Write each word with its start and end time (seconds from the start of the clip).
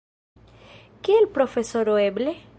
Kiel 1.09 1.29
profesoro, 1.37 1.95
eble? 2.07 2.37